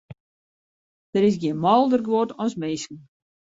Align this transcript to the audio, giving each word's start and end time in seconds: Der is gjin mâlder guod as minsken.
Der 1.13 1.23
is 1.27 1.37
gjin 1.41 1.61
mâlder 1.63 2.01
guod 2.07 2.29
as 2.43 2.53
minsken. 2.61 2.97